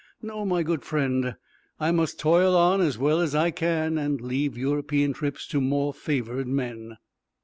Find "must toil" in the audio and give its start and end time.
1.91-2.57